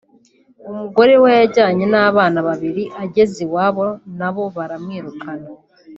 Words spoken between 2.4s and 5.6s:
babiri ageze iwabo nabo baramwirukana